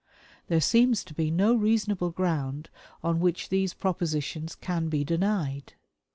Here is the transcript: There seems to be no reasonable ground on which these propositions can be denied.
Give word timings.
There 0.47 0.59
seems 0.61 1.03
to 1.03 1.13
be 1.13 1.29
no 1.29 1.53
reasonable 1.53 2.09
ground 2.09 2.71
on 3.03 3.19
which 3.19 3.49
these 3.49 3.75
propositions 3.75 4.55
can 4.55 4.89
be 4.89 5.03
denied. 5.03 5.73